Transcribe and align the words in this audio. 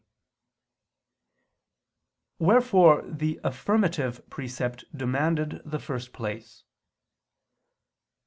Wherefore 2.39 3.03
the 3.03 3.39
affirmative 3.43 4.27
precept 4.31 4.83
demanded 4.97 5.61
the 5.63 5.77
first 5.77 6.11
place. 6.11 6.63